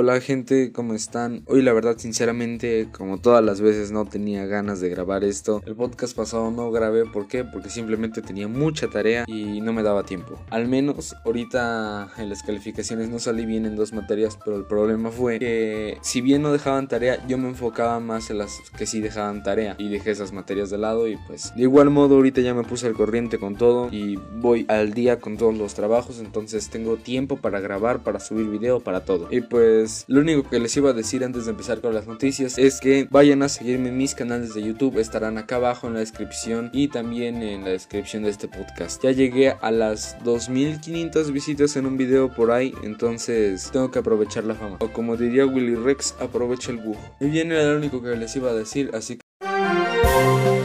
Hola 0.00 0.20
gente, 0.20 0.70
¿cómo 0.70 0.94
están? 0.94 1.42
Hoy 1.46 1.60
la 1.60 1.72
verdad 1.72 1.96
sinceramente, 1.98 2.88
como 2.96 3.18
todas 3.18 3.44
las 3.44 3.60
veces 3.60 3.90
no 3.90 4.04
tenía 4.04 4.46
ganas 4.46 4.80
de 4.80 4.88
grabar 4.90 5.24
esto. 5.24 5.60
El 5.66 5.74
podcast 5.74 6.16
pasado 6.16 6.52
no 6.52 6.70
grabé, 6.70 7.04
¿por 7.04 7.26
qué? 7.26 7.42
Porque 7.42 7.68
simplemente 7.68 8.22
tenía 8.22 8.46
mucha 8.46 8.86
tarea 8.86 9.24
y 9.26 9.60
no 9.60 9.72
me 9.72 9.82
daba 9.82 10.04
tiempo. 10.04 10.38
Al 10.50 10.68
menos 10.68 11.16
ahorita 11.24 12.12
en 12.16 12.28
las 12.28 12.44
calificaciones 12.44 13.08
no 13.08 13.18
salí 13.18 13.44
bien 13.44 13.66
en 13.66 13.74
dos 13.74 13.92
materias, 13.92 14.38
pero 14.44 14.56
el 14.56 14.66
problema 14.66 15.10
fue 15.10 15.40
que 15.40 15.98
si 16.00 16.20
bien 16.20 16.42
no 16.42 16.52
dejaban 16.52 16.86
tarea, 16.86 17.26
yo 17.26 17.36
me 17.36 17.48
enfocaba 17.48 17.98
más 17.98 18.30
en 18.30 18.38
las 18.38 18.56
que 18.78 18.86
sí 18.86 19.00
dejaban 19.00 19.42
tarea 19.42 19.74
y 19.80 19.88
dejé 19.88 20.12
esas 20.12 20.30
materias 20.30 20.70
de 20.70 20.78
lado 20.78 21.08
y 21.08 21.16
pues 21.26 21.52
de 21.56 21.62
igual 21.62 21.90
modo 21.90 22.14
ahorita 22.14 22.40
ya 22.40 22.54
me 22.54 22.62
puse 22.62 22.86
al 22.86 22.94
corriente 22.94 23.40
con 23.40 23.56
todo 23.56 23.88
y 23.90 24.14
voy 24.14 24.64
al 24.68 24.94
día 24.94 25.18
con 25.18 25.36
todos 25.36 25.58
los 25.58 25.74
trabajos, 25.74 26.20
entonces 26.20 26.70
tengo 26.70 26.98
tiempo 26.98 27.38
para 27.38 27.58
grabar, 27.58 28.04
para 28.04 28.20
subir 28.20 28.46
video, 28.46 28.78
para 28.78 29.04
todo. 29.04 29.26
Y 29.32 29.40
pues 29.40 29.87
pues, 29.88 30.04
lo 30.06 30.20
único 30.20 30.42
que 30.42 30.58
les 30.58 30.76
iba 30.76 30.90
a 30.90 30.92
decir 30.92 31.24
antes 31.24 31.46
de 31.46 31.52
empezar 31.52 31.80
con 31.80 31.94
las 31.94 32.06
noticias 32.06 32.58
es 32.58 32.78
que 32.78 33.08
vayan 33.10 33.42
a 33.42 33.48
seguirme 33.48 33.88
en 33.88 33.96
mis 33.96 34.14
canales 34.14 34.52
de 34.52 34.62
YouTube, 34.62 34.98
estarán 34.98 35.38
acá 35.38 35.56
abajo 35.56 35.86
en 35.86 35.94
la 35.94 36.00
descripción 36.00 36.68
y 36.74 36.88
también 36.88 37.42
en 37.42 37.64
la 37.64 37.70
descripción 37.70 38.22
de 38.22 38.28
este 38.28 38.48
podcast. 38.48 39.02
Ya 39.02 39.12
llegué 39.12 39.52
a 39.52 39.70
las 39.70 40.22
2500 40.24 41.32
visitas 41.32 41.74
en 41.76 41.86
un 41.86 41.96
video 41.96 42.30
por 42.30 42.50
ahí, 42.50 42.74
entonces 42.82 43.70
tengo 43.72 43.90
que 43.90 44.00
aprovechar 44.00 44.44
la 44.44 44.54
fama. 44.54 44.76
O 44.80 44.92
como 44.92 45.16
diría 45.16 45.46
Willy 45.46 45.76
Rex, 45.76 46.14
aprovecha 46.20 46.70
el 46.70 46.76
bujo. 46.76 47.00
Y 47.18 47.30
bien 47.30 47.50
era 47.50 47.72
lo 47.72 47.78
único 47.78 48.02
que 48.02 48.14
les 48.14 48.36
iba 48.36 48.50
a 48.50 48.54
decir, 48.54 48.90
así 48.92 49.16
que... 49.16 50.57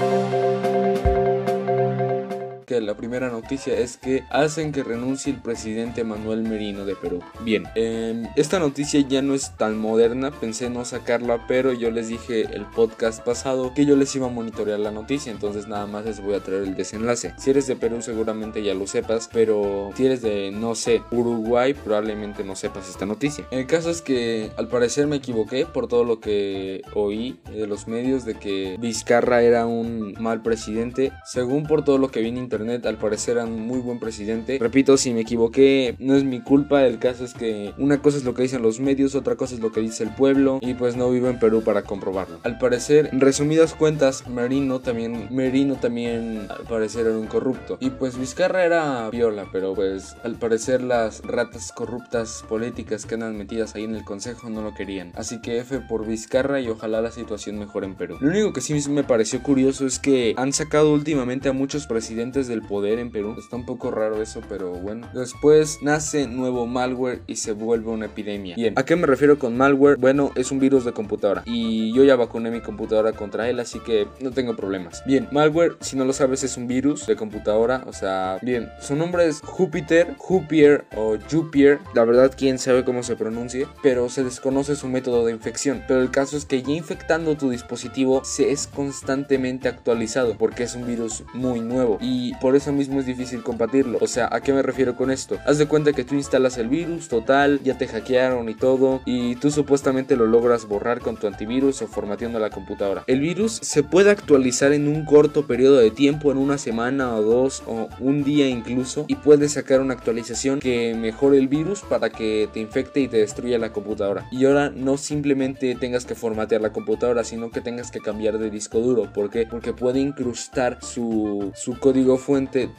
la 2.84 2.96
primera 2.96 3.30
noticia 3.30 3.78
es 3.78 3.98
que 3.98 4.24
hacen 4.30 4.72
que 4.72 4.84
renuncie 4.84 5.34
el 5.34 5.40
presidente 5.40 6.04
Manuel 6.04 6.44
Merino 6.44 6.86
de 6.86 6.96
Perú. 6.96 7.20
Bien, 7.42 7.64
em, 7.76 8.28
esta 8.36 8.60
noticia 8.60 9.00
ya 9.02 9.22
no 9.22 9.34
es 9.34 9.56
tan 9.58 9.78
moderna, 9.78 10.32
pensé 10.32 10.70
no 10.70 10.86
sacarla, 10.86 11.46
pero 11.48 11.74
yo 11.74 11.92
les 11.92 12.08
dije 12.08 12.42
el 12.54 12.66
podcast 12.66 13.24
pasado 13.24 13.74
que 13.74 13.86
yo 13.86 13.96
les 13.96 14.16
iba 14.16 14.28
a 14.28 14.32
monitorear 14.32 14.80
la 14.80 14.92
noticia, 14.92 15.32
entonces 15.32 15.68
nada 15.68 15.88
más 15.88 16.06
les 16.06 16.22
voy 16.22 16.36
a 16.36 16.40
traer 16.40 16.64
el 16.64 16.76
desenlace. 16.76 17.34
Si 17.38 17.50
eres 17.50 17.68
de 17.68 17.76
Perú 17.76 18.02
seguramente 18.02 18.64
ya 18.64 18.74
lo 18.74 18.88
sepas, 18.88 19.30
pero 19.32 19.92
si 19.96 20.06
eres 20.06 20.22
de, 20.22 20.52
no 20.52 20.76
sé, 20.76 21.02
Uruguay 21.12 21.74
probablemente 21.74 22.44
no 22.44 22.56
sepas 22.56 22.90
esta 22.90 23.06
noticia. 23.06 23.46
El 23.52 23.68
caso 23.68 23.90
es 23.90 24.02
que 24.02 24.52
al 24.58 24.68
parecer 24.68 25.08
me 25.08 25.18
equivoqué 25.18 25.66
por 25.66 25.88
todo 25.88 26.04
lo 26.04 26.20
que 26.20 26.82
oí 26.94 27.40
de 27.52 27.68
los 27.68 27.88
medios 27.88 28.26
de 28.26 28.36
que 28.36 28.78
Vizcarra 28.80 29.42
era 29.42 29.66
un 29.66 30.16
mal 30.20 30.42
presidente, 30.42 31.12
según 31.26 31.64
por 31.64 31.84
todo 31.84 31.98
lo 31.98 32.10
que 32.10 32.22
vi 32.22 32.30
en 32.30 32.38
internet 32.38 32.73
al 32.84 32.98
parecer 32.98 33.38
era 33.38 33.46
un 33.46 33.68
muy 33.68 33.80
buen 33.80 34.00
presidente. 34.00 34.58
Repito, 34.60 34.98
si 34.98 35.14
me 35.14 35.22
equivoqué, 35.22 35.96
no 36.00 36.16
es 36.16 36.24
mi 36.24 36.42
culpa. 36.42 36.86
El 36.86 37.00
caso 37.00 37.24
es 37.26 37.34
que 37.34 37.74
una 37.78 38.02
cosa 38.02 38.18
es 38.18 38.24
lo 38.24 38.34
que 38.34 38.44
dicen 38.44 38.62
los 38.62 38.80
medios, 38.80 39.16
otra 39.16 39.36
cosa 39.36 39.56
es 39.56 39.62
lo 39.62 39.72
que 39.72 39.82
dice 39.82 40.04
el 40.04 40.14
pueblo. 40.14 40.60
Y 40.62 40.74
pues 40.74 40.96
no 40.96 41.10
vivo 41.12 41.30
en 41.30 41.40
Perú 41.40 41.64
para 41.64 41.84
comprobarlo. 41.84 42.40
Al 42.44 42.58
parecer, 42.58 43.10
en 43.12 43.20
resumidas 43.20 43.74
cuentas, 43.74 44.28
Merino 44.28 44.80
también, 44.80 45.28
Merino 45.32 45.76
también 45.76 46.48
al 46.50 46.64
parecer 46.64 47.08
era 47.08 47.18
un 47.18 47.28
corrupto. 47.28 47.78
Y 47.80 47.90
pues 47.92 48.18
Vizcarra 48.18 48.66
era 48.66 49.10
viola, 49.10 49.46
pero 49.52 49.74
pues 49.74 50.16
al 50.24 50.36
parecer 50.36 50.82
las 50.82 51.22
ratas 51.24 51.72
corruptas 51.72 52.44
políticas 52.48 53.06
que 53.06 53.16
andan 53.16 53.38
metidas 53.38 53.76
ahí 53.76 53.84
en 53.84 53.96
el 53.96 54.04
consejo 54.04 54.50
no 54.50 54.62
lo 54.62 54.74
querían. 54.74 55.12
Así 55.16 55.42
que 55.42 55.60
F 55.60 55.80
por 55.82 56.06
Vizcarra 56.08 56.60
y 56.60 56.70
ojalá 56.70 57.02
la 57.02 57.12
situación 57.12 57.60
mejore 57.60 57.88
en 57.88 57.96
Perú. 57.96 58.18
Lo 58.20 58.30
único 58.30 58.54
que 58.54 58.62
sí 58.62 58.74
me 58.90 59.04
pareció 59.04 59.42
curioso 59.44 59.86
es 59.86 60.00
que 60.00 60.34
han 60.38 60.54
sacado 60.54 60.94
últimamente 60.94 61.50
a 61.50 61.54
muchos 61.54 61.88
presidentes 61.88 62.48
del 62.48 62.62
poder 62.64 63.00
en 63.00 63.12
Perú. 63.12 63.36
Está 63.38 63.56
un 63.56 63.66
poco 63.66 63.92
raro 63.92 64.22
eso, 64.22 64.42
pero 64.48 64.72
bueno. 64.72 65.08
Después 65.14 65.80
nace 65.82 66.28
nuevo 66.28 66.66
malware 66.66 67.22
y 67.28 67.36
se 67.36 67.52
vuelve 67.52 67.92
una 67.92 68.06
epidemia. 68.08 68.56
Bien, 68.56 68.74
¿a 68.78 68.84
qué 68.84 68.96
me 68.96 69.08
refiero 69.08 69.40
con 69.40 69.58
malware? 69.58 69.98
Bueno, 69.98 70.32
es 70.36 70.52
un 70.52 70.60
virus 70.60 70.86
de 70.86 70.94
computadora. 70.94 71.44
Y 71.46 71.94
yo 71.94 72.04
ya 72.04 72.16
vacuné 72.16 72.52
mi 72.52 72.62
computadora 72.62 73.14
contra 73.14 73.50
él, 73.50 73.60
así 73.60 73.80
que 73.80 74.08
no 74.20 74.32
tengo 74.32 74.56
problemas. 74.56 75.04
Bien, 75.06 75.28
malware, 75.32 75.78
si 75.82 75.96
no 75.96 76.06
lo 76.06 76.14
sabes, 76.14 76.44
es 76.44 76.58
un 76.58 76.68
virus 76.68 77.06
de 77.08 77.16
computadora. 77.16 77.84
O 77.88 77.94
sea, 77.94 78.40
bien, 78.42 78.70
su 78.80 78.96
nombre 78.96 79.28
es 79.28 79.42
Jupiter, 79.42 80.16
Jupier 80.18 80.86
o 80.96 81.18
Jupier. 81.32 81.80
La 81.94 82.04
verdad, 82.04 82.34
quién 82.36 82.60
sabe 82.60 82.84
cómo 82.84 83.04
se 83.04 83.16
pronuncie, 83.16 83.68
pero 83.82 84.10
se 84.10 84.24
desconoce 84.24 84.76
su 84.76 84.88
método 84.88 85.26
de 85.26 85.32
infección. 85.32 85.84
Pero 85.88 86.02
el 86.02 86.12
caso 86.12 86.38
es 86.38 86.46
que 86.46 86.62
ya 86.62 86.72
infectando 86.72 87.36
tu 87.36 87.50
dispositivo 87.50 88.24
se 88.24 88.52
es 88.52 88.68
constantemente 88.68 89.68
actualizado 89.68 90.36
porque 90.38 90.64
es 90.64 90.76
un 90.76 90.86
virus 90.86 91.24
muy 91.34 91.60
nuevo. 91.60 91.98
Y 92.02 92.34
por 92.36 92.53
eso 92.56 92.72
mismo 92.72 93.00
es 93.00 93.06
difícil 93.06 93.44
combatirlo. 93.44 93.98
O 94.02 94.08
sea, 94.08 94.30
¿a 94.32 94.42
qué 94.42 94.54
me 94.54 94.62
refiero 94.62 94.96
con 94.96 95.12
esto? 95.12 95.38
Haz 95.46 95.58
de 95.58 95.68
cuenta 95.68 95.94
que 95.94 96.04
tú 96.04 96.16
instalas 96.16 96.58
el 96.58 96.70
virus, 96.70 97.08
total, 97.08 97.60
ya 97.64 97.78
te 97.78 97.88
hackearon 97.88 98.50
y 98.50 98.56
todo, 98.56 99.02
y 99.06 99.36
tú 99.36 99.52
supuestamente 99.52 100.16
lo 100.16 100.28
logras 100.28 100.68
borrar 100.68 101.00
con 101.00 101.18
tu 101.18 101.28
antivirus 101.28 101.82
o 101.82 101.88
formateando 101.88 102.40
la 102.40 102.50
computadora. 102.50 103.04
El 103.08 103.20
virus 103.20 103.60
se 103.62 103.84
puede 103.84 104.12
actualizar 104.12 104.74
en 104.74 104.88
un 104.88 105.06
corto 105.06 105.48
periodo 105.48 105.78
de 105.78 105.92
tiempo, 105.92 106.32
en 106.32 106.38
una 106.38 106.58
semana 106.58 107.16
o 107.16 107.22
dos 107.22 107.64
o 107.68 107.90
un 108.00 108.24
día 108.24 108.48
incluso, 108.48 109.06
y 109.08 109.16
puedes 109.16 109.54
sacar 109.54 109.82
una 109.82 109.94
actualización 109.94 110.60
que 110.60 110.96
mejore 110.96 111.38
el 111.38 111.48
virus 111.48 111.82
para 111.82 112.10
que 112.10 112.50
te 112.54 112.60
infecte 112.60 113.00
y 113.00 113.08
te 113.08 113.18
destruya 113.18 113.58
la 113.58 113.72
computadora. 113.72 114.28
Y 114.32 114.46
ahora 114.46 114.70
no 114.70 114.98
simplemente 114.98 115.76
tengas 115.76 116.06
que 116.06 116.16
formatear 116.16 116.62
la 116.62 116.72
computadora, 116.72 117.24
sino 117.24 117.52
que 117.52 117.62
tengas 117.62 117.92
que 117.92 118.00
cambiar 118.00 118.38
de 118.38 118.50
disco 118.50 118.80
duro. 118.80 119.12
¿Por 119.14 119.30
qué? 119.30 119.48
Porque 119.50 119.74
puede 119.74 120.00
incrustar 120.00 120.78
su, 120.82 121.52
su 121.56 121.80
código 121.80 122.18
fuente 122.18 122.33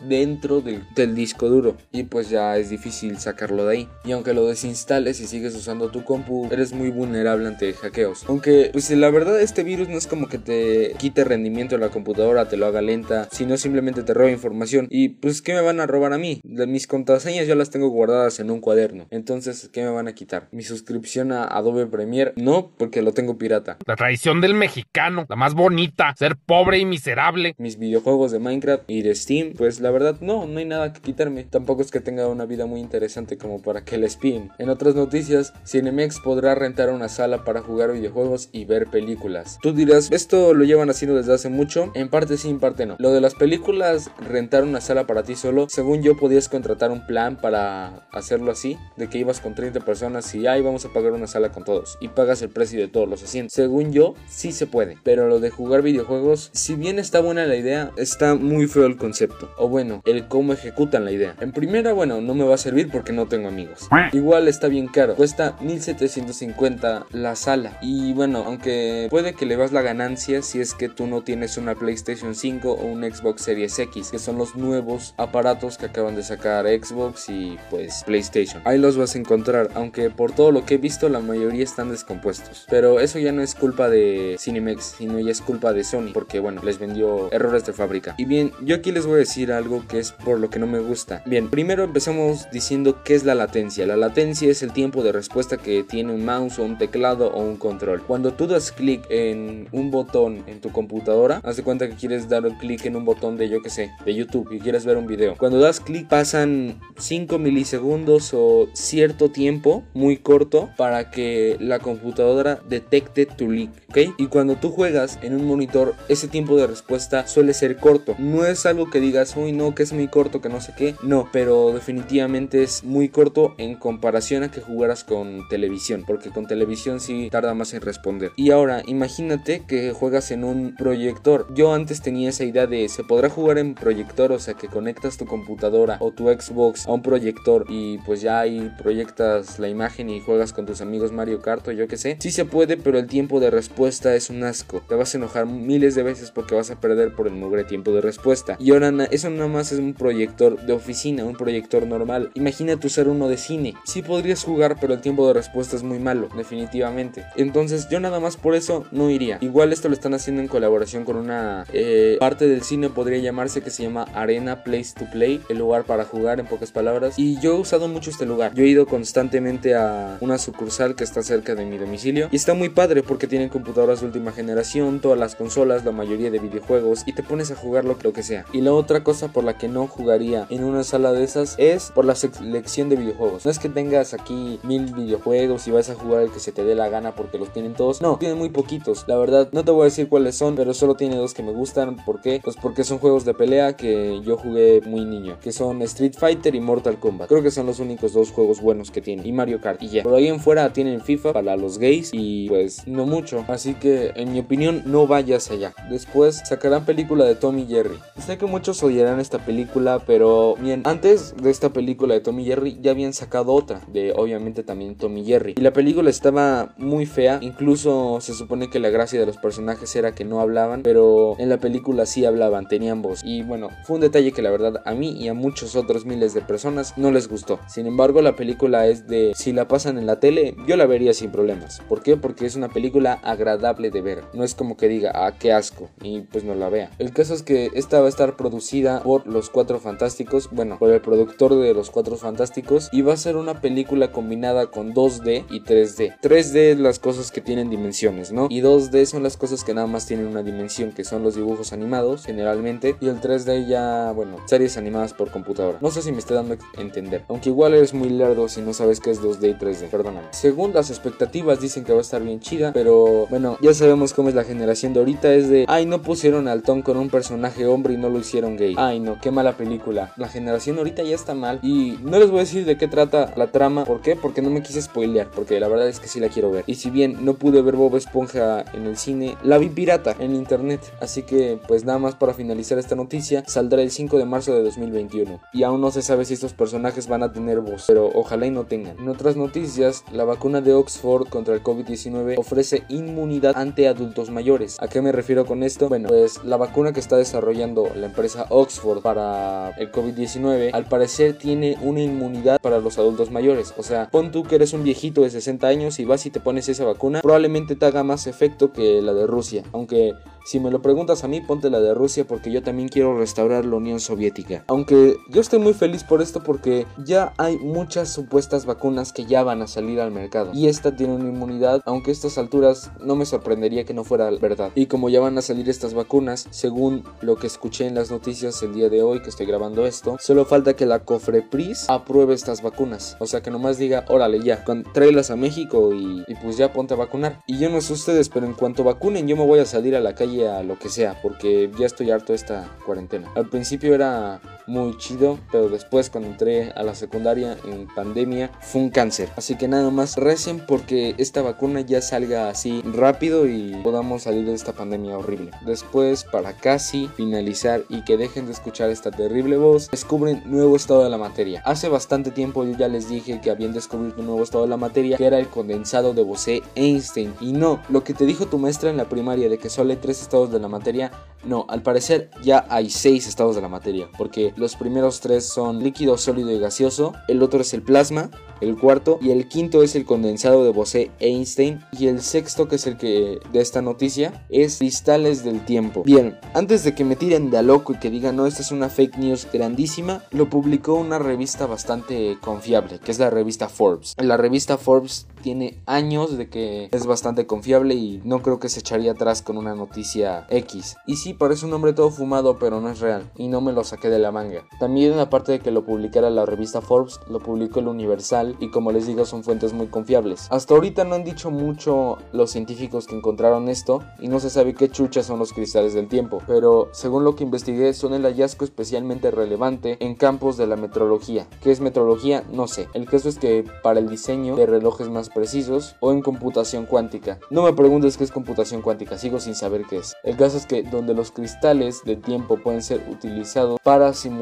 dentro 0.08 0.60
del, 0.60 1.14
disco 1.14 1.48
duro 1.48 1.76
y 1.92 2.04
pues 2.04 2.30
ya 2.30 2.56
es 2.56 2.70
difícil 2.70 3.18
sacarlo 3.18 3.66
de 3.66 3.72
ahí. 3.72 3.88
Y 4.04 4.12
aunque 4.12 4.34
lo 4.34 4.46
desinstales 4.46 5.20
y 5.20 5.26
sigues 5.26 5.54
usando 5.54 5.90
tu 5.90 6.04
compu, 6.04 6.48
eres 6.50 6.72
muy 6.72 6.90
vulnerable 6.90 7.46
ante 7.46 7.72
hackeos. 7.74 8.24
Aunque 8.28 8.70
pues 8.72 8.90
la 8.90 9.10
verdad 9.10 9.40
este 9.40 9.62
virus 9.62 9.88
no 9.88 9.96
es 9.96 10.06
como 10.06 10.28
que 10.28 10.38
te 10.38 10.94
quite 10.98 11.24
rendimiento 11.24 11.76
de 11.76 11.80
la 11.80 11.90
computadora, 11.90 12.48
te 12.48 12.56
lo 12.56 12.66
haga 12.66 12.82
lenta, 12.82 13.28
sino 13.30 13.56
simplemente 13.56 14.02
te 14.02 14.14
roba 14.14 14.30
información. 14.30 14.86
Y 14.90 15.10
pues 15.10 15.42
¿qué 15.42 15.54
me 15.54 15.60
van 15.60 15.80
a 15.80 15.86
robar 15.86 16.12
a 16.12 16.18
mí? 16.18 16.40
De 16.42 16.66
mis 16.66 16.86
contraseñas 16.86 17.46
yo 17.46 17.54
las 17.54 17.70
tengo 17.70 17.88
guardadas 17.88 18.40
en 18.40 18.50
un 18.50 18.60
cuaderno. 18.60 19.06
Entonces, 19.10 19.70
¿qué 19.72 19.82
me 19.82 19.90
van 19.90 20.08
a 20.08 20.14
quitar? 20.14 20.48
Mi 20.52 20.62
suscripción 20.62 21.32
a 21.32 21.44
Adobe 21.44 21.86
Premiere, 21.86 22.32
no, 22.36 22.72
porque 22.76 23.02
lo 23.02 23.12
tengo 23.12 23.38
pirata. 23.38 23.78
La 23.86 23.96
tradición 23.96 24.40
del 24.40 24.54
mexicano, 24.54 25.26
la 25.28 25.36
más 25.36 25.54
bonita, 25.54 26.14
ser 26.16 26.36
pobre 26.36 26.78
y 26.78 26.84
miserable. 26.84 27.54
Mis 27.58 27.78
videojuegos 27.78 28.32
de 28.32 28.38
Minecraft 28.38 28.84
y 28.88 29.02
de 29.02 29.14
Steam 29.14 29.43
pues 29.56 29.80
la 29.80 29.90
verdad 29.90 30.16
no, 30.20 30.46
no 30.46 30.58
hay 30.58 30.64
nada 30.64 30.92
que 30.92 31.00
quitarme. 31.00 31.44
Tampoco 31.44 31.82
es 31.82 31.90
que 31.90 32.00
tenga 32.00 32.28
una 32.28 32.44
vida 32.44 32.66
muy 32.66 32.80
interesante 32.80 33.36
como 33.36 33.60
para 33.60 33.84
que 33.84 33.98
le 33.98 34.06
espíen. 34.06 34.50
En 34.58 34.68
otras 34.68 34.94
noticias, 34.94 35.52
Cinemex 35.66 36.20
podrá 36.20 36.54
rentar 36.54 36.90
una 36.90 37.08
sala 37.08 37.44
para 37.44 37.60
jugar 37.60 37.92
videojuegos 37.92 38.48
y 38.52 38.64
ver 38.64 38.86
películas. 38.86 39.58
Tú 39.62 39.72
dirás, 39.72 40.10
esto 40.12 40.54
lo 40.54 40.64
llevan 40.64 40.90
haciendo 40.90 41.16
desde 41.16 41.34
hace 41.34 41.48
mucho. 41.48 41.90
En 41.94 42.08
parte 42.08 42.36
sí, 42.36 42.48
en 42.48 42.60
parte 42.60 42.86
no. 42.86 42.96
Lo 42.98 43.12
de 43.12 43.20
las 43.20 43.34
películas, 43.34 44.10
rentar 44.18 44.64
una 44.64 44.80
sala 44.80 45.06
para 45.06 45.22
ti 45.22 45.34
solo, 45.34 45.66
según 45.68 46.02
yo 46.02 46.16
podías 46.16 46.48
contratar 46.48 46.90
un 46.90 47.06
plan 47.06 47.36
para 47.36 48.06
hacerlo 48.12 48.50
así, 48.50 48.78
de 48.96 49.08
que 49.08 49.18
ibas 49.18 49.40
con 49.40 49.54
30 49.54 49.80
personas 49.80 50.34
y 50.34 50.46
ahí 50.46 50.62
vamos 50.62 50.84
a 50.84 50.92
pagar 50.92 51.12
una 51.12 51.26
sala 51.26 51.52
con 51.52 51.64
todos 51.64 51.98
y 52.00 52.08
pagas 52.08 52.42
el 52.42 52.50
precio 52.50 52.80
de 52.80 52.88
todos 52.88 53.08
los 53.08 53.22
asientos. 53.22 53.52
Según 53.52 53.92
yo, 53.92 54.14
sí 54.28 54.52
se 54.52 54.66
puede. 54.66 54.96
Pero 55.02 55.28
lo 55.28 55.40
de 55.40 55.50
jugar 55.50 55.82
videojuegos, 55.82 56.50
si 56.52 56.74
bien 56.74 56.98
está 56.98 57.20
buena 57.20 57.46
la 57.46 57.56
idea, 57.56 57.90
está 57.96 58.34
muy 58.34 58.66
feo 58.66 58.86
el 58.86 58.96
concepto 58.96 59.33
o 59.56 59.68
bueno, 59.68 60.02
el 60.04 60.28
cómo 60.28 60.52
ejecutan 60.52 61.04
la 61.04 61.12
idea. 61.12 61.34
En 61.40 61.52
primera, 61.52 61.92
bueno, 61.92 62.20
no 62.20 62.34
me 62.34 62.44
va 62.44 62.54
a 62.54 62.58
servir 62.58 62.90
porque 62.90 63.12
no 63.12 63.26
tengo 63.26 63.48
amigos. 63.48 63.88
Igual 64.12 64.48
está 64.48 64.68
bien 64.68 64.88
caro, 64.88 65.14
cuesta 65.14 65.56
1750 65.60 67.06
la 67.12 67.36
sala. 67.36 67.78
Y 67.82 68.12
bueno, 68.12 68.44
aunque 68.46 69.08
puede 69.10 69.34
que 69.34 69.46
le 69.46 69.56
vas 69.56 69.72
la 69.72 69.82
ganancia 69.82 70.42
si 70.42 70.60
es 70.60 70.74
que 70.74 70.88
tú 70.88 71.06
no 71.06 71.22
tienes 71.22 71.56
una 71.56 71.74
PlayStation 71.74 72.34
5 72.34 72.72
o 72.72 72.86
un 72.86 73.02
Xbox 73.02 73.42
Series 73.42 73.78
X, 73.78 74.10
que 74.10 74.18
son 74.18 74.38
los 74.38 74.56
nuevos 74.56 75.14
aparatos 75.16 75.78
que 75.78 75.86
acaban 75.86 76.16
de 76.16 76.22
sacar 76.22 76.66
Xbox 76.66 77.28
y 77.28 77.58
pues 77.70 78.02
PlayStation. 78.04 78.62
Ahí 78.64 78.78
los 78.78 78.96
vas 78.96 79.14
a 79.14 79.18
encontrar, 79.18 79.70
aunque 79.74 80.10
por 80.10 80.32
todo 80.32 80.52
lo 80.52 80.64
que 80.64 80.74
he 80.74 80.78
visto 80.78 81.08
la 81.08 81.20
mayoría 81.20 81.64
están 81.64 81.90
descompuestos. 81.90 82.66
Pero 82.68 83.00
eso 83.00 83.18
ya 83.18 83.32
no 83.32 83.42
es 83.42 83.54
culpa 83.54 83.88
de 83.88 84.36
Cinemex, 84.38 84.96
sino 84.98 85.18
ya 85.18 85.30
es 85.30 85.40
culpa 85.40 85.72
de 85.72 85.84
Sony, 85.84 86.12
porque 86.12 86.40
bueno, 86.40 86.62
les 86.62 86.78
vendió 86.78 87.30
errores 87.32 87.64
de 87.66 87.72
fábrica. 87.72 88.14
Y 88.18 88.24
bien, 88.24 88.52
yo 88.62 88.76
aquí 88.76 88.92
les 88.92 89.06
voy 89.06 89.16
a 89.16 89.18
decir 89.24 89.52
algo 89.52 89.84
que 89.88 89.98
es 89.98 90.12
por 90.12 90.38
lo 90.38 90.50
que 90.50 90.58
no 90.58 90.66
me 90.66 90.78
gusta. 90.78 91.22
Bien, 91.26 91.48
primero 91.50 91.84
empezamos 91.84 92.46
diciendo 92.52 93.02
qué 93.04 93.14
es 93.14 93.24
la 93.24 93.34
latencia. 93.34 93.86
La 93.86 93.96
latencia 93.96 94.50
es 94.50 94.62
el 94.62 94.72
tiempo 94.72 95.02
de 95.02 95.12
respuesta 95.12 95.56
que 95.56 95.82
tiene 95.82 96.12
un 96.12 96.24
mouse 96.24 96.58
o 96.58 96.64
un 96.64 96.78
teclado 96.78 97.32
o 97.32 97.42
un 97.42 97.56
control. 97.56 98.02
Cuando 98.02 98.32
tú 98.34 98.46
das 98.46 98.70
clic 98.70 99.04
en 99.10 99.68
un 99.72 99.90
botón 99.90 100.44
en 100.46 100.60
tu 100.60 100.70
computadora, 100.70 101.40
haz 101.42 101.56
de 101.56 101.62
cuenta 101.62 101.88
que 101.88 101.94
quieres 101.94 102.28
dar 102.28 102.44
clic 102.58 102.84
en 102.84 102.96
un 102.96 103.04
botón 103.04 103.36
de 103.36 103.48
yo 103.48 103.62
que 103.62 103.70
sé, 103.70 103.90
de 104.04 104.14
YouTube 104.14 104.52
y 104.52 104.58
quieres 104.58 104.84
ver 104.84 104.96
un 104.96 105.06
video. 105.06 105.36
Cuando 105.36 105.58
das 105.58 105.80
clic 105.80 106.08
pasan 106.08 106.80
5 106.98 107.38
milisegundos 107.38 108.32
o 108.34 108.68
cierto 108.74 109.30
tiempo 109.30 109.84
muy 109.94 110.18
corto 110.18 110.70
para 110.76 111.10
que 111.10 111.56
la 111.60 111.78
computadora 111.78 112.60
detecte 112.68 113.26
tu 113.26 113.48
clic, 113.48 113.70
¿ok? 113.88 114.14
Y 114.18 114.26
cuando 114.26 114.56
tú 114.56 114.70
juegas 114.70 115.18
en 115.22 115.34
un 115.34 115.46
monitor, 115.46 115.94
ese 116.08 116.28
tiempo 116.28 116.56
de 116.56 116.66
respuesta 116.66 117.26
suele 117.26 117.54
ser 117.54 117.76
corto. 117.76 118.14
No 118.18 118.44
es 118.44 118.66
algo 118.66 118.90
que 118.90 119.00
diga 119.00 119.13
uy, 119.36 119.52
no, 119.52 119.74
que 119.74 119.82
es 119.82 119.92
muy 119.92 120.08
corto, 120.08 120.40
que 120.40 120.48
no 120.48 120.60
sé 120.60 120.72
qué. 120.76 120.94
No, 121.02 121.28
pero 121.32 121.72
definitivamente 121.72 122.62
es 122.62 122.84
muy 122.84 123.08
corto 123.08 123.54
en 123.58 123.76
comparación 123.76 124.42
a 124.42 124.50
que 124.50 124.60
jugaras 124.60 125.04
con 125.04 125.48
televisión, 125.48 126.04
porque 126.06 126.30
con 126.30 126.46
televisión 126.46 127.00
sí 127.00 127.28
tarda 127.30 127.54
más 127.54 127.74
en 127.74 127.80
responder. 127.80 128.32
Y 128.36 128.50
ahora, 128.50 128.82
imagínate 128.86 129.62
que 129.66 129.92
juegas 129.92 130.30
en 130.30 130.44
un 130.44 130.74
proyector. 130.76 131.46
Yo 131.54 131.72
antes 131.72 132.02
tenía 132.02 132.30
esa 132.30 132.44
idea 132.44 132.66
de 132.66 132.88
se 132.88 133.04
podrá 133.04 133.28
jugar 133.28 133.58
en 133.58 133.74
proyector, 133.74 134.32
o 134.32 134.38
sea 134.38 134.54
que 134.54 134.68
conectas 134.68 135.16
tu 135.16 135.26
computadora 135.26 135.96
o 136.00 136.10
tu 136.10 136.28
Xbox 136.28 136.86
a 136.86 136.92
un 136.92 137.02
proyector 137.02 137.66
y 137.68 137.98
pues 137.98 138.20
ya 138.20 138.40
ahí 138.40 138.72
proyectas 138.78 139.58
la 139.58 139.68
imagen 139.68 140.10
y 140.10 140.20
juegas 140.20 140.52
con 140.52 140.66
tus 140.66 140.80
amigos 140.80 141.12
Mario 141.12 141.40
Kart 141.40 141.66
o 141.68 141.72
yo 141.72 141.88
que 141.88 141.96
sé. 141.96 142.16
Sí 142.20 142.30
se 142.30 142.44
puede, 142.44 142.76
pero 142.76 142.98
el 142.98 143.06
tiempo 143.06 143.40
de 143.40 143.50
respuesta 143.50 144.14
es 144.14 144.30
un 144.30 144.42
asco. 144.44 144.82
Te 144.88 144.94
vas 144.94 145.14
a 145.14 145.18
enojar 145.18 145.46
miles 145.46 145.94
de 145.94 146.02
veces 146.02 146.30
porque 146.30 146.54
vas 146.54 146.70
a 146.70 146.80
perder 146.80 147.14
por 147.14 147.26
el 147.26 147.34
mugre 147.34 147.64
tiempo 147.64 147.92
de 147.92 148.00
respuesta. 148.00 148.56
Y 148.58 148.72
ahora 148.72 148.90
eso 149.10 149.30
nada 149.30 149.48
más 149.48 149.72
es 149.72 149.78
un 149.78 149.94
proyector 149.94 150.60
de 150.60 150.72
oficina, 150.72 151.24
un 151.24 151.36
proyector 151.36 151.86
normal. 151.86 152.30
Imagínate 152.34 152.86
usar 152.86 153.08
uno 153.08 153.28
de 153.28 153.36
cine. 153.36 153.74
Sí 153.84 154.02
podrías 154.02 154.44
jugar, 154.44 154.76
pero 154.80 154.94
el 154.94 155.00
tiempo 155.00 155.26
de 155.26 155.34
respuesta 155.34 155.76
es 155.76 155.82
muy 155.82 155.98
malo, 155.98 156.28
definitivamente. 156.36 157.24
Entonces 157.36 157.88
yo 157.88 158.00
nada 158.00 158.20
más 158.20 158.36
por 158.36 158.54
eso 158.54 158.84
no 158.90 159.10
iría. 159.10 159.38
Igual 159.40 159.72
esto 159.72 159.88
lo 159.88 159.94
están 159.94 160.14
haciendo 160.14 160.42
en 160.42 160.48
colaboración 160.48 161.04
con 161.04 161.16
una 161.16 161.66
eh, 161.72 162.16
parte 162.20 162.46
del 162.46 162.62
cine, 162.62 162.90
podría 162.90 163.18
llamarse 163.18 163.62
que 163.62 163.70
se 163.70 163.82
llama 163.82 164.06
Arena 164.14 164.62
Place 164.62 164.94
to 164.98 165.06
Play, 165.10 165.40
el 165.48 165.58
lugar 165.58 165.84
para 165.84 166.04
jugar 166.04 166.40
en 166.40 166.46
pocas 166.46 166.72
palabras. 166.72 167.18
Y 167.18 167.40
yo 167.40 167.56
he 167.56 167.60
usado 167.60 167.88
mucho 167.88 168.10
este 168.10 168.26
lugar. 168.26 168.54
Yo 168.54 168.64
he 168.64 168.68
ido 168.68 168.86
constantemente 168.86 169.74
a 169.74 170.18
una 170.20 170.38
sucursal 170.38 170.94
que 170.94 171.04
está 171.04 171.22
cerca 171.22 171.54
de 171.54 171.64
mi 171.64 171.78
domicilio 171.78 172.28
y 172.30 172.36
está 172.36 172.54
muy 172.54 172.68
padre 172.68 173.02
porque 173.02 173.26
tienen 173.26 173.48
computadoras 173.48 174.00
de 174.00 174.06
última 174.06 174.32
generación, 174.32 175.00
todas 175.00 175.18
las 175.18 175.34
consolas, 175.34 175.84
la 175.84 175.92
mayoría 175.92 176.30
de 176.30 176.38
videojuegos 176.38 177.02
y 177.06 177.12
te 177.12 177.22
pones 177.22 177.50
a 177.50 177.56
jugar 177.56 177.84
lo 177.84 177.98
que 177.98 178.22
sea. 178.22 178.44
Y 178.52 178.60
la 178.60 178.72
otra 178.72 178.93
cosa 179.02 179.28
por 179.28 179.44
la 179.44 179.58
que 179.58 179.68
no 179.68 179.86
jugaría 179.86 180.46
en 180.50 180.64
una 180.64 180.84
sala 180.84 181.12
de 181.12 181.24
esas 181.24 181.54
es 181.58 181.90
por 181.90 182.04
la 182.04 182.14
selección 182.14 182.88
de 182.88 182.96
videojuegos. 182.96 183.44
No 183.44 183.50
es 183.50 183.58
que 183.58 183.68
tengas 183.68 184.14
aquí 184.14 184.60
mil 184.62 184.92
videojuegos 184.94 185.66
y 185.66 185.70
vas 185.70 185.90
a 185.90 185.94
jugar 185.94 186.22
el 186.22 186.30
que 186.30 186.40
se 186.40 186.52
te 186.52 186.64
dé 186.64 186.74
la 186.74 186.88
gana 186.88 187.14
porque 187.14 187.38
los 187.38 187.52
tienen 187.52 187.74
todos. 187.74 188.00
No, 188.00 188.18
tienen 188.18 188.38
muy 188.38 188.50
poquitos. 188.50 189.04
La 189.06 189.16
verdad, 189.16 189.48
no 189.52 189.64
te 189.64 189.70
voy 189.70 189.82
a 189.82 189.84
decir 189.84 190.08
cuáles 190.08 190.36
son, 190.36 190.54
pero 190.54 190.74
solo 190.74 190.94
tiene 190.94 191.16
dos 191.16 191.34
que 191.34 191.42
me 191.42 191.52
gustan. 191.52 191.96
¿Por 192.04 192.20
qué? 192.20 192.40
Pues 192.44 192.56
porque 192.60 192.84
son 192.84 192.98
juegos 192.98 193.24
de 193.24 193.34
pelea 193.34 193.76
que 193.76 194.20
yo 194.22 194.36
jugué 194.36 194.80
muy 194.86 195.04
niño, 195.04 195.38
que 195.40 195.52
son 195.52 195.82
Street 195.82 196.14
Fighter 196.16 196.54
y 196.54 196.60
Mortal 196.60 196.98
Kombat. 196.98 197.28
Creo 197.28 197.42
que 197.42 197.50
son 197.50 197.66
los 197.66 197.80
únicos 197.80 198.12
dos 198.12 198.30
juegos 198.30 198.60
buenos 198.60 198.90
que 198.90 199.00
tiene. 199.00 199.26
Y 199.26 199.32
Mario 199.32 199.60
Kart. 199.60 199.82
Y 199.82 199.88
ya. 199.88 200.02
Por 200.02 200.14
ahí 200.14 200.28
en 200.28 200.40
fuera 200.40 200.72
tienen 200.72 201.00
FIFA 201.00 201.32
para 201.32 201.56
los 201.56 201.78
gays 201.78 202.10
y 202.12 202.48
pues 202.48 202.86
no 202.86 203.06
mucho. 203.06 203.44
Así 203.48 203.74
que 203.74 204.12
en 204.14 204.32
mi 204.32 204.40
opinión 204.40 204.82
no 204.86 205.06
vayas 205.06 205.50
allá. 205.50 205.74
Después 205.90 206.42
sacarán 206.44 206.84
película 206.84 207.24
de 207.24 207.34
Tommy 207.34 207.66
Jerry. 207.66 207.98
Sé 208.24 208.38
que 208.38 208.46
muchos 208.46 208.82
odiarán 208.86 209.20
esta 209.20 209.38
película, 209.38 210.00
pero 210.06 210.56
bien, 210.60 210.82
antes 210.84 211.34
de 211.36 211.50
esta 211.50 211.72
película 211.72 212.14
de 212.14 212.20
Tommy 212.20 212.44
Jerry 212.44 212.78
ya 212.80 212.92
habían 212.92 213.12
sacado 213.12 213.52
otra 213.52 213.80
de 213.88 214.12
obviamente 214.16 214.62
también 214.62 214.96
Tommy 214.96 215.24
Jerry. 215.24 215.54
Y 215.56 215.60
la 215.60 215.72
película 215.72 216.10
estaba 216.10 216.74
muy 216.76 217.06
fea, 217.06 217.38
incluso 217.40 218.18
se 218.20 218.34
supone 218.34 218.70
que 218.70 218.78
la 218.78 218.90
gracia 218.90 219.20
de 219.20 219.26
los 219.26 219.36
personajes 219.36 219.94
era 219.96 220.14
que 220.14 220.24
no 220.24 220.40
hablaban, 220.40 220.82
pero 220.82 221.36
en 221.38 221.48
la 221.48 221.58
película 221.58 222.06
sí 222.06 222.24
hablaban, 222.24 222.68
tenían 222.68 223.02
voz. 223.02 223.22
Y 223.24 223.42
bueno, 223.42 223.68
fue 223.84 223.96
un 223.96 224.02
detalle 224.02 224.32
que 224.32 224.42
la 224.42 224.50
verdad 224.50 224.82
a 224.84 224.94
mí 224.94 225.12
y 225.12 225.28
a 225.28 225.34
muchos 225.34 225.76
otros 225.76 226.04
miles 226.04 226.34
de 226.34 226.40
personas 226.40 226.96
no 226.96 227.10
les 227.10 227.28
gustó. 227.28 227.58
Sin 227.68 227.86
embargo, 227.86 228.22
la 228.22 228.36
película 228.36 228.86
es 228.86 229.06
de 229.06 229.32
si 229.34 229.52
la 229.52 229.68
pasan 229.68 229.98
en 229.98 230.06
la 230.06 230.20
tele, 230.20 230.56
yo 230.66 230.76
la 230.76 230.86
vería 230.86 231.14
sin 231.14 231.30
problemas. 231.30 231.80
¿Por 231.88 232.02
qué? 232.02 232.16
Porque 232.16 232.46
es 232.46 232.56
una 232.56 232.68
película 232.68 233.14
agradable 233.22 233.90
de 233.90 234.02
ver. 234.02 234.24
No 234.32 234.44
es 234.44 234.54
como 234.54 234.76
que 234.76 234.88
diga, 234.88 235.12
ah, 235.14 235.36
qué 235.38 235.52
asco, 235.52 235.88
y 236.02 236.20
pues 236.20 236.44
no 236.44 236.54
la 236.54 236.68
vea. 236.68 236.90
El 236.98 237.12
caso 237.12 237.34
es 237.34 237.42
que 237.42 237.70
esta 237.74 238.00
va 238.00 238.06
a 238.06 238.08
estar 238.08 238.36
producida 238.36 238.63
por 239.02 239.26
Los 239.26 239.50
Cuatro 239.50 239.78
Fantásticos, 239.78 240.48
bueno, 240.50 240.78
por 240.78 240.90
el 240.90 241.00
productor 241.00 241.54
de 241.54 241.74
Los 241.74 241.90
Cuatro 241.90 242.16
Fantásticos, 242.16 242.88
y 242.92 243.02
va 243.02 243.12
a 243.12 243.16
ser 243.16 243.36
una 243.36 243.60
película 243.60 244.10
combinada 244.10 244.66
con 244.66 244.94
2D 244.94 245.44
y 245.50 245.60
3D. 245.60 246.16
3D 246.20 246.56
es 246.72 246.78
las 246.78 246.98
cosas 246.98 247.30
que 247.30 247.40
tienen 247.40 247.70
dimensiones, 247.70 248.32
¿no? 248.32 248.46
Y 248.50 248.60
2D 248.62 249.04
son 249.06 249.22
las 249.22 249.36
cosas 249.36 249.64
que 249.64 249.74
nada 249.74 249.86
más 249.86 250.06
tienen 250.06 250.26
una 250.26 250.42
dimensión, 250.42 250.92
que 250.92 251.04
son 251.04 251.22
los 251.22 251.34
dibujos 251.34 251.72
animados, 251.72 252.24
generalmente, 252.24 252.96
y 253.00 253.08
el 253.08 253.20
3D 253.20 253.66
ya, 253.66 254.12
bueno, 254.12 254.36
series 254.46 254.76
animadas 254.76 255.12
por 255.12 255.30
computadora. 255.30 255.78
No 255.80 255.90
sé 255.90 256.02
si 256.02 256.12
me 256.12 256.18
estoy 256.18 256.36
dando 256.36 256.54
a 256.54 256.80
entender, 256.80 257.24
aunque 257.28 257.50
igual 257.50 257.74
eres 257.74 257.94
muy 257.94 258.08
lerdo 258.08 258.48
si 258.48 258.60
no 258.60 258.72
sabes 258.72 259.00
qué 259.00 259.10
es 259.10 259.22
2D 259.22 259.50
y 259.50 259.54
3D, 259.54 259.90
perdóname. 259.90 260.28
Según 260.30 260.72
las 260.72 260.90
expectativas 260.90 261.60
dicen 261.60 261.84
que 261.84 261.92
va 261.92 261.98
a 261.98 262.02
estar 262.02 262.22
bien 262.22 262.40
chida, 262.40 262.72
pero 262.72 263.26
bueno, 263.28 263.58
ya 263.60 263.74
sabemos 263.74 264.14
cómo 264.14 264.28
es 264.28 264.34
la 264.34 264.44
generación 264.44 264.92
de 264.94 265.00
ahorita, 265.00 265.34
es 265.34 265.48
de, 265.48 265.64
ay, 265.68 265.86
no 265.86 266.02
pusieron 266.02 266.48
al 266.48 266.62
Tom 266.62 266.82
con 266.82 266.96
un 266.96 267.10
personaje 267.10 267.66
hombre 267.66 267.94
y 267.94 267.96
no 267.96 268.08
lo 268.08 268.18
hicieron 268.18 268.53
gay. 268.56 268.74
Ay, 268.78 269.00
no, 269.00 269.18
qué 269.20 269.30
mala 269.30 269.56
película. 269.56 270.12
La 270.16 270.28
generación 270.28 270.78
ahorita 270.78 271.02
ya 271.02 271.14
está 271.14 271.34
mal 271.34 271.60
y 271.62 271.98
no 272.02 272.18
les 272.18 272.30
voy 272.30 272.38
a 272.38 272.42
decir 272.42 272.64
de 272.64 272.76
qué 272.76 272.88
trata 272.88 273.32
la 273.36 273.48
trama, 273.48 273.84
¿por 273.84 274.00
qué? 274.00 274.16
Porque 274.16 274.42
no 274.42 274.50
me 274.50 274.62
quise 274.62 274.80
spoilear, 274.82 275.28
porque 275.30 275.60
la 275.60 275.68
verdad 275.68 275.88
es 275.88 276.00
que 276.00 276.08
sí 276.08 276.20
la 276.20 276.28
quiero 276.28 276.50
ver. 276.50 276.64
Y 276.66 276.76
si 276.76 276.90
bien 276.90 277.24
no 277.24 277.34
pude 277.34 277.62
ver 277.62 277.76
Bob 277.76 277.96
Esponja 277.96 278.64
en 278.72 278.86
el 278.86 278.96
cine, 278.96 279.36
la 279.42 279.58
vi 279.58 279.68
pirata 279.68 280.16
en 280.18 280.34
internet, 280.34 280.80
así 281.00 281.22
que 281.22 281.58
pues 281.66 281.84
nada 281.84 281.98
más 281.98 282.14
para 282.14 282.34
finalizar 282.34 282.78
esta 282.78 282.94
noticia, 282.94 283.44
saldrá 283.46 283.82
el 283.82 283.90
5 283.90 284.18
de 284.18 284.24
marzo 284.24 284.54
de 284.54 284.62
2021 284.62 285.40
y 285.52 285.62
aún 285.62 285.80
no 285.80 285.90
se 285.90 286.02
sabe 286.02 286.24
si 286.24 286.34
estos 286.34 286.52
personajes 286.52 287.08
van 287.08 287.22
a 287.22 287.32
tener 287.32 287.60
voz, 287.60 287.84
pero 287.86 288.10
ojalá 288.14 288.46
y 288.46 288.50
no 288.50 288.64
tengan. 288.64 288.98
En 288.98 289.08
otras 289.08 289.36
noticias, 289.36 290.04
la 290.12 290.24
vacuna 290.24 290.60
de 290.60 290.72
Oxford 290.72 291.28
contra 291.28 291.54
el 291.54 291.62
COVID-19 291.62 292.38
ofrece 292.38 292.84
inmunidad 292.88 293.56
ante 293.56 293.88
adultos 293.88 294.30
mayores. 294.30 294.76
¿A 294.80 294.88
qué 294.88 295.00
me 295.00 295.12
refiero 295.12 295.46
con 295.46 295.62
esto? 295.62 295.88
Bueno, 295.88 296.08
pues 296.08 296.42
la 296.44 296.56
vacuna 296.56 296.92
que 296.92 297.00
está 297.00 297.16
desarrollando 297.16 297.90
la 297.94 298.06
empresa 298.06 298.43
Oxford 298.48 299.02
para 299.02 299.70
el 299.78 299.90
COVID-19 299.92 300.70
al 300.72 300.86
parecer 300.86 301.36
tiene 301.38 301.76
una 301.80 302.02
inmunidad 302.02 302.60
para 302.60 302.78
los 302.78 302.98
adultos 302.98 303.30
mayores. 303.30 303.74
O 303.76 303.82
sea, 303.82 304.08
pon 304.10 304.30
tú 304.30 304.42
que 304.42 304.56
eres 304.56 304.72
un 304.72 304.82
viejito 304.82 305.22
de 305.22 305.30
60 305.30 305.66
años 305.66 305.98
y 305.98 306.04
vas 306.04 306.24
y 306.26 306.30
te 306.30 306.40
pones 306.40 306.68
esa 306.68 306.84
vacuna, 306.84 307.22
probablemente 307.22 307.76
te 307.76 307.86
haga 307.86 308.02
más 308.02 308.26
efecto 308.26 308.72
que 308.72 309.02
la 309.02 309.12
de 309.12 309.26
Rusia, 309.26 309.62
aunque 309.72 310.14
si 310.44 310.60
me 310.60 310.70
lo 310.70 310.82
preguntas 310.82 311.24
a 311.24 311.28
mí, 311.28 311.40
ponte 311.40 311.70
la 311.70 311.80
de 311.80 311.94
Rusia 311.94 312.26
porque 312.26 312.52
yo 312.52 312.62
también 312.62 312.88
quiero 312.88 313.18
restaurar 313.18 313.64
la 313.64 313.76
Unión 313.76 313.98
Soviética. 313.98 314.64
Aunque 314.68 315.16
yo 315.30 315.40
estoy 315.40 315.58
muy 315.58 315.72
feliz 315.72 316.04
por 316.04 316.20
esto 316.20 316.42
porque 316.42 316.86
ya 317.04 317.32
hay 317.38 317.56
muchas 317.56 318.10
supuestas 318.10 318.66
vacunas 318.66 319.12
que 319.12 319.24
ya 319.24 319.42
van 319.42 319.62
a 319.62 319.66
salir 319.66 320.00
al 320.00 320.10
mercado. 320.10 320.50
Y 320.52 320.68
esta 320.68 320.96
tiene 320.96 321.14
una 321.14 321.30
inmunidad, 321.30 321.80
aunque 321.86 322.10
a 322.10 322.12
estas 322.12 322.36
alturas 322.36 322.90
no 323.00 323.16
me 323.16 323.24
sorprendería 323.24 323.84
que 323.84 323.94
no 323.94 324.04
fuera 324.04 324.30
verdad. 324.30 324.70
Y 324.74 324.86
como 324.86 325.08
ya 325.08 325.20
van 325.20 325.38
a 325.38 325.42
salir 325.42 325.68
estas 325.70 325.94
vacunas, 325.94 326.46
según 326.50 327.04
lo 327.22 327.36
que 327.36 327.46
escuché 327.46 327.86
en 327.86 327.94
las 327.94 328.10
noticias 328.10 328.62
el 328.62 328.74
día 328.74 328.90
de 328.90 329.02
hoy 329.02 329.22
que 329.22 329.30
estoy 329.30 329.46
grabando 329.46 329.86
esto, 329.86 330.18
solo 330.20 330.44
falta 330.44 330.74
que 330.74 330.84
la 330.84 331.00
Cofrepris 331.00 331.88
apruebe 331.88 332.34
estas 332.34 332.62
vacunas. 332.62 333.16
O 333.18 333.26
sea 333.26 333.40
que 333.40 333.50
nomás 333.50 333.78
diga, 333.78 334.04
órale 334.08 334.40
ya, 334.40 334.62
tráelas 334.92 335.30
a 335.30 335.36
México 335.36 335.94
y, 335.94 336.24
y 336.28 336.34
pues 336.42 336.58
ya 336.58 336.72
ponte 336.72 336.92
a 336.92 336.98
vacunar. 336.98 337.40
Y 337.46 337.58
yo 337.58 337.70
no 337.70 337.80
sé 337.80 337.94
ustedes, 337.94 338.28
pero 338.28 338.44
en 338.44 338.52
cuanto 338.52 338.84
vacunen 338.84 339.26
yo 339.26 339.36
me 339.36 339.46
voy 339.46 339.60
a 339.60 339.66
salir 339.66 339.96
a 339.96 340.00
la 340.00 340.14
calle 340.14 340.33
a 340.42 340.62
lo 340.62 340.78
que 340.78 340.88
sea, 340.88 341.20
porque 341.22 341.70
ya 341.78 341.86
estoy 341.86 342.10
harto 342.10 342.32
de 342.32 342.36
esta 342.36 342.68
cuarentena. 342.84 343.30
Al 343.34 343.48
principio 343.48 343.94
era 343.94 344.40
muy 344.66 344.96
chido, 344.98 345.38
pero 345.50 345.68
después 345.68 346.10
cuando 346.10 346.30
entré 346.30 346.70
a 346.72 346.82
la 346.82 346.94
secundaria 346.94 347.56
en 347.64 347.86
pandemia 347.94 348.50
fue 348.60 348.82
un 348.82 348.90
cáncer. 348.90 349.28
Así 349.36 349.56
que 349.56 349.68
nada 349.68 349.90
más 349.90 350.16
recen 350.16 350.64
porque 350.66 351.14
esta 351.18 351.42
vacuna 351.42 351.80
ya 351.80 352.00
salga 352.00 352.48
así 352.48 352.82
rápido 352.82 353.46
y 353.46 353.74
podamos 353.82 354.22
salir 354.22 354.46
de 354.46 354.54
esta 354.54 354.72
pandemia 354.72 355.18
horrible. 355.18 355.50
Después, 355.66 356.24
para 356.24 356.54
casi 356.54 357.08
finalizar 357.08 357.82
y 357.88 358.02
que 358.04 358.16
dejen 358.16 358.46
de 358.46 358.52
escuchar 358.52 358.90
esta 358.90 359.10
terrible 359.10 359.56
voz, 359.56 359.90
descubren 359.90 360.42
nuevo 360.46 360.76
estado 360.76 361.04
de 361.04 361.10
la 361.10 361.18
materia. 361.18 361.62
Hace 361.64 361.88
bastante 361.88 362.30
tiempo 362.30 362.64
yo 362.64 362.76
ya 362.76 362.88
les 362.88 363.08
dije 363.08 363.40
que 363.40 363.50
habían 363.50 363.72
descubierto 363.72 364.20
un 364.20 364.26
nuevo 364.26 364.42
estado 364.42 364.64
de 364.64 364.70
la 364.70 364.76
materia, 364.76 365.16
que 365.16 365.26
era 365.26 365.38
el 365.38 365.48
condensado 365.48 366.14
de 366.14 366.22
Bose-Einstein. 366.22 367.34
Y 367.40 367.52
no, 367.52 367.82
lo 367.88 368.04
que 368.04 368.14
te 368.14 368.26
dijo 368.26 368.46
tu 368.46 368.58
maestra 368.58 368.90
en 368.90 368.96
la 368.96 369.08
primaria 369.08 369.48
de 369.48 369.58
que 369.58 369.70
solo 369.70 369.90
hay 369.90 369.96
tres 369.96 370.22
estados 370.22 370.50
de 370.50 370.58
la 370.58 370.68
materia, 370.68 371.10
no, 371.44 371.66
al 371.68 371.82
parecer 371.82 372.30
ya 372.42 372.66
hay 372.68 372.90
seis 372.90 373.26
estados 373.26 373.56
de 373.56 373.62
la 373.62 373.68
materia, 373.68 374.08
porque 374.16 374.53
los 374.56 374.76
primeros 374.76 375.20
tres 375.20 375.46
son 375.46 375.82
líquido, 375.82 376.18
sólido 376.18 376.50
y 376.50 376.58
gaseoso, 376.58 377.12
el 377.28 377.42
otro 377.42 377.60
es 377.60 377.74
el 377.74 377.82
plasma, 377.82 378.30
el 378.60 378.76
cuarto 378.78 379.18
y 379.20 379.30
el 379.30 379.48
quinto 379.48 379.82
es 379.82 379.94
el 379.94 380.04
condensado 380.04 380.64
de 380.64 380.70
Bose-Einstein 380.70 381.84
y 381.92 382.06
el 382.06 382.22
sexto 382.22 382.68
que 382.68 382.76
es 382.76 382.86
el 382.86 382.96
que 382.96 383.40
de 383.52 383.60
esta 383.60 383.82
noticia 383.82 384.46
es 384.48 384.78
cristales 384.78 385.44
del 385.44 385.64
tiempo. 385.64 386.02
Bien, 386.04 386.38
antes 386.54 386.84
de 386.84 386.94
que 386.94 387.04
me 387.04 387.16
tiren 387.16 387.50
de 387.50 387.58
a 387.58 387.62
loco 387.62 387.92
y 387.92 387.98
que 387.98 388.10
digan 388.10 388.36
no, 388.36 388.46
esta 388.46 388.62
es 388.62 388.72
una 388.72 388.88
fake 388.88 389.18
news 389.18 389.48
grandísima, 389.52 390.22
lo 390.30 390.48
publicó 390.48 390.94
una 390.94 391.18
revista 391.18 391.66
bastante 391.66 392.38
confiable, 392.40 393.00
que 393.00 393.10
es 393.10 393.18
la 393.18 393.30
revista 393.30 393.68
Forbes. 393.68 394.14
La 394.18 394.36
revista 394.36 394.78
Forbes 394.78 395.26
tiene 395.42 395.78
años 395.86 396.38
de 396.38 396.48
que 396.48 396.88
es 396.90 397.06
bastante 397.06 397.46
confiable 397.46 397.94
y 397.94 398.22
no 398.24 398.40
creo 398.40 398.58
que 398.58 398.68
se 398.68 398.80
echaría 398.80 399.12
atrás 399.12 399.42
con 399.42 399.58
una 399.58 399.74
noticia 399.74 400.46
X. 400.48 400.96
Y 401.06 401.16
sí, 401.16 401.34
parece 401.34 401.66
un 401.66 401.72
nombre 401.72 401.92
todo 401.92 402.10
fumado, 402.10 402.58
pero 402.58 402.80
no 402.80 402.88
es 402.88 403.00
real 403.00 403.30
y 403.36 403.48
no 403.48 403.60
me 403.60 403.72
lo 403.72 403.84
saqué 403.84 404.08
de 404.08 404.18
la 404.18 404.32
manga 404.32 404.43
manga. 404.44 404.66
También 404.78 405.18
aparte 405.18 405.52
de 405.52 405.60
que 405.60 405.70
lo 405.70 405.84
publicara 405.84 406.30
la 406.30 406.46
revista 406.46 406.80
Forbes, 406.80 407.20
lo 407.28 407.40
publicó 407.40 407.80
el 407.80 407.88
Universal 407.88 408.56
y 408.60 408.70
como 408.70 408.92
les 408.92 409.06
digo 409.06 409.24
son 409.24 409.44
fuentes 409.44 409.72
muy 409.72 409.86
confiables. 409.86 410.46
Hasta 410.50 410.74
ahorita 410.74 411.04
no 411.04 411.14
han 411.14 411.24
dicho 411.24 411.50
mucho 411.50 412.18
los 412.32 412.50
científicos 412.50 413.06
que 413.06 413.16
encontraron 413.16 413.68
esto 413.68 414.02
y 414.18 414.28
no 414.28 414.40
se 414.40 414.50
sabe 414.50 414.74
qué 414.74 414.88
chuchas 414.88 415.26
son 415.26 415.38
los 415.38 415.52
cristales 415.52 415.94
del 415.94 416.08
tiempo, 416.08 416.42
pero 416.46 416.88
según 416.92 417.24
lo 417.24 417.36
que 417.36 417.44
investigué 417.44 417.92
son 417.94 418.14
el 418.14 418.24
hallazgo 418.24 418.64
especialmente 418.64 419.30
relevante 419.30 419.96
en 420.00 420.14
campos 420.14 420.56
de 420.56 420.66
la 420.66 420.76
metrología. 420.76 421.46
¿Qué 421.62 421.70
es 421.70 421.80
metrología? 421.80 422.44
No 422.52 422.66
sé. 422.66 422.88
El 422.94 423.06
caso 423.06 423.28
es 423.28 423.38
que 423.38 423.64
para 423.82 424.00
el 424.00 424.08
diseño 424.08 424.56
de 424.56 424.66
relojes 424.66 425.08
más 425.08 425.30
precisos 425.30 425.96
o 426.00 426.12
en 426.12 426.22
computación 426.22 426.86
cuántica. 426.86 427.38
No 427.50 427.62
me 427.62 427.72
preguntes 427.72 428.16
qué 428.16 428.24
es 428.24 428.30
computación 428.30 428.82
cuántica, 428.82 429.18
sigo 429.18 429.40
sin 429.40 429.54
saber 429.54 429.84
qué 429.88 429.98
es. 429.98 430.14
El 430.22 430.36
caso 430.36 430.56
es 430.56 430.66
que 430.66 430.82
donde 430.82 431.14
los 431.14 431.30
cristales 431.30 432.02
de 432.04 432.16
tiempo 432.16 432.58
pueden 432.62 432.82
ser 432.82 433.06
utilizados 433.10 433.78
para 433.82 434.12
simular 434.12 434.33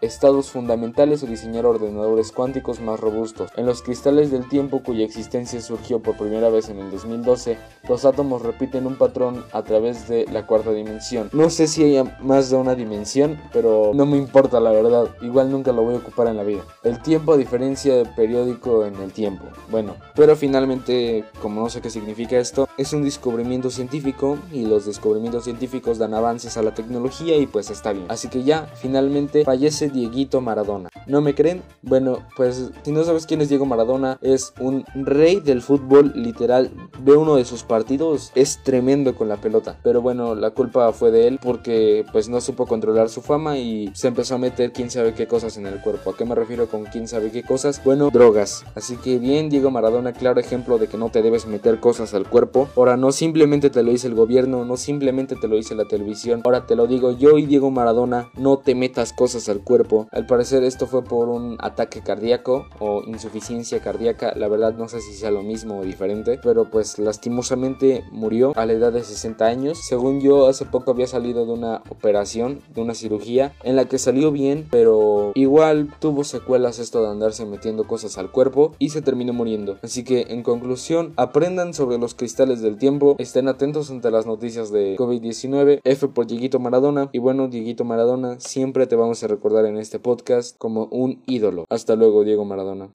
estados 0.00 0.50
fundamentales 0.50 1.22
o 1.22 1.26
diseñar 1.26 1.66
ordenadores 1.66 2.32
cuánticos 2.32 2.80
más 2.80 3.00
robustos. 3.00 3.50
En 3.56 3.66
los 3.66 3.82
cristales 3.82 4.30
del 4.30 4.48
tiempo 4.48 4.82
cuya 4.82 5.04
existencia 5.04 5.60
surgió 5.60 6.00
por 6.00 6.16
primera 6.16 6.50
vez 6.50 6.68
en 6.68 6.78
el 6.78 6.90
2012, 6.90 7.56
los 7.88 8.04
átomos 8.04 8.42
repiten 8.42 8.86
un 8.86 8.96
patrón 8.96 9.44
a 9.52 9.62
través 9.62 10.08
de 10.08 10.26
la 10.30 10.46
cuarta 10.46 10.72
dimensión. 10.72 11.30
No 11.32 11.50
sé 11.50 11.66
si 11.66 11.84
haya 11.84 12.18
más 12.20 12.50
de 12.50 12.56
una 12.56 12.74
dimensión, 12.74 13.40
pero 13.52 13.92
no 13.94 14.06
me 14.06 14.16
importa 14.16 14.60
la 14.60 14.70
verdad, 14.70 15.08
igual 15.22 15.50
nunca 15.50 15.72
lo 15.72 15.82
voy 15.82 15.94
a 15.94 15.98
ocupar 15.98 16.28
en 16.28 16.36
la 16.36 16.44
vida. 16.44 16.62
El 16.82 17.00
tiempo 17.00 17.32
a 17.32 17.36
diferencia 17.36 17.96
del 17.96 18.08
periódico 18.14 18.84
en 18.84 18.96
el 18.96 19.12
tiempo. 19.12 19.44
Bueno, 19.70 19.96
pero 20.14 20.36
finalmente, 20.36 21.24
como 21.40 21.62
no 21.62 21.70
sé 21.70 21.80
qué 21.80 21.90
significa 21.90 22.36
esto, 22.38 22.68
es 22.76 22.92
un 22.92 23.04
descubrimiento 23.04 23.70
científico 23.70 24.38
y 24.52 24.66
los 24.66 24.86
descubrimientos 24.86 25.44
científicos 25.44 25.98
dan 25.98 26.14
avances 26.14 26.56
a 26.56 26.62
la 26.62 26.74
tecnología 26.74 27.36
y 27.36 27.46
pues 27.46 27.70
está 27.70 27.92
bien. 27.92 28.06
Así 28.08 28.28
que 28.28 28.42
ya, 28.42 28.66
finalmente 28.74 29.23
fallece 29.44 29.88
Dieguito 29.88 30.40
Maradona. 30.40 30.88
¿No 31.06 31.20
me 31.20 31.34
creen? 31.34 31.62
Bueno, 31.82 32.18
pues 32.36 32.70
si 32.82 32.92
no 32.92 33.04
sabes 33.04 33.26
quién 33.26 33.40
es 33.40 33.48
Diego 33.48 33.66
Maradona, 33.66 34.18
es 34.22 34.52
un 34.60 34.84
rey 34.94 35.40
del 35.40 35.62
fútbol 35.62 36.12
literal. 36.14 36.70
Ve 37.00 37.16
uno 37.16 37.36
de 37.36 37.44
sus 37.44 37.62
partidos, 37.62 38.32
es 38.34 38.62
tremendo 38.62 39.14
con 39.14 39.28
la 39.28 39.36
pelota. 39.36 39.78
Pero 39.82 40.02
bueno, 40.02 40.34
la 40.34 40.50
culpa 40.50 40.92
fue 40.92 41.10
de 41.10 41.26
él 41.28 41.38
porque 41.42 42.04
pues 42.12 42.28
no 42.28 42.40
supo 42.40 42.66
controlar 42.66 43.08
su 43.08 43.22
fama 43.22 43.58
y 43.58 43.90
se 43.94 44.08
empezó 44.08 44.34
a 44.34 44.38
meter 44.38 44.72
quién 44.72 44.90
sabe 44.90 45.14
qué 45.14 45.26
cosas 45.26 45.56
en 45.56 45.66
el 45.66 45.80
cuerpo. 45.80 46.10
¿A 46.10 46.16
qué 46.16 46.24
me 46.24 46.34
refiero 46.34 46.68
con 46.68 46.84
quién 46.84 47.08
sabe 47.08 47.30
qué 47.30 47.42
cosas? 47.42 47.82
Bueno, 47.84 48.10
drogas. 48.12 48.64
Así 48.74 48.96
que 48.96 49.18
bien, 49.18 49.48
Diego 49.50 49.70
Maradona, 49.70 50.12
claro 50.12 50.40
ejemplo 50.40 50.78
de 50.78 50.88
que 50.88 50.98
no 50.98 51.10
te 51.10 51.22
debes 51.22 51.46
meter 51.46 51.80
cosas 51.80 52.14
al 52.14 52.28
cuerpo. 52.28 52.68
Ahora 52.76 52.96
no 52.96 53.12
simplemente 53.12 53.70
te 53.70 53.82
lo 53.82 53.90
dice 53.90 54.06
el 54.06 54.14
gobierno, 54.14 54.64
no 54.64 54.76
simplemente 54.76 55.36
te 55.36 55.48
lo 55.48 55.56
dice 55.56 55.74
la 55.74 55.86
televisión. 55.86 56.42
Ahora 56.44 56.66
te 56.66 56.76
lo 56.76 56.86
digo 56.86 57.12
yo 57.12 57.38
y 57.38 57.46
Diego 57.46 57.70
Maradona, 57.70 58.30
no 58.36 58.58
te 58.58 58.74
metas 58.74 59.12
cosas 59.16 59.48
al 59.48 59.60
cuerpo. 59.60 60.08
Al 60.12 60.26
parecer 60.26 60.64
esto 60.64 60.86
fue 60.86 61.02
por 61.02 61.28
un 61.28 61.56
ataque 61.60 62.00
cardíaco 62.00 62.66
o 62.78 63.02
insuficiencia 63.06 63.80
cardíaca. 63.80 64.34
La 64.36 64.48
verdad 64.48 64.74
no 64.74 64.88
sé 64.88 65.00
si 65.00 65.14
sea 65.14 65.30
lo 65.30 65.42
mismo 65.42 65.78
o 65.78 65.84
diferente, 65.84 66.38
pero 66.42 66.70
pues 66.70 66.98
lastimosamente 66.98 68.04
murió 68.10 68.52
a 68.56 68.66
la 68.66 68.72
edad 68.72 68.92
de 68.92 69.02
60 69.02 69.44
años. 69.44 69.78
Según 69.78 70.20
yo, 70.20 70.46
hace 70.46 70.64
poco 70.64 70.90
había 70.90 71.06
salido 71.06 71.46
de 71.46 71.52
una 71.52 71.82
operación, 71.88 72.60
de 72.74 72.82
una 72.82 72.94
cirugía, 72.94 73.54
en 73.62 73.76
la 73.76 73.86
que 73.86 73.98
salió 73.98 74.32
bien, 74.32 74.66
pero 74.70 75.32
igual 75.34 75.92
tuvo 75.98 76.24
secuelas 76.24 76.78
esto 76.78 77.02
de 77.02 77.10
andarse 77.10 77.46
metiendo 77.46 77.86
cosas 77.86 78.18
al 78.18 78.30
cuerpo 78.30 78.74
y 78.78 78.90
se 78.90 79.02
terminó 79.02 79.32
muriendo. 79.32 79.78
Así 79.82 80.04
que 80.04 80.26
en 80.28 80.42
conclusión, 80.42 81.12
aprendan 81.16 81.74
sobre 81.74 81.98
los 81.98 82.14
cristales 82.14 82.60
del 82.60 82.78
tiempo, 82.78 83.16
estén 83.18 83.48
atentos 83.48 83.90
ante 83.90 84.10
las 84.10 84.26
noticias 84.26 84.70
de 84.70 84.96
COVID-19, 84.96 85.80
F 85.84 86.08
por 86.08 86.26
Dieguito 86.26 86.58
Maradona 86.58 87.08
y 87.12 87.18
bueno, 87.18 87.48
Dieguito 87.48 87.84
Maradona, 87.84 88.38
siempre 88.40 88.86
te 88.86 88.96
vamos 89.04 89.22
a 89.22 89.26
recordar 89.26 89.66
en 89.66 89.76
este 89.76 89.98
podcast 89.98 90.56
como 90.56 90.86
un 90.86 91.22
ídolo. 91.26 91.66
Hasta 91.68 91.94
luego, 91.94 92.24
Diego 92.24 92.46
Maradona. 92.46 92.90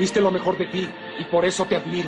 Viste 0.00 0.18
lo 0.22 0.30
mejor 0.30 0.56
de 0.56 0.64
ti 0.64 0.88
y 1.18 1.24
por 1.24 1.44
eso 1.44 1.66
te 1.66 1.76
admiro. 1.76 1.98